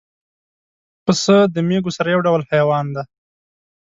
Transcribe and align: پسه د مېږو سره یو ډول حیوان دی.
پسه 1.05 1.37
د 1.53 1.55
مېږو 1.67 1.91
سره 1.97 2.07
یو 2.13 2.21
ډول 2.27 2.41
حیوان 2.51 2.85
دی. 2.95 3.03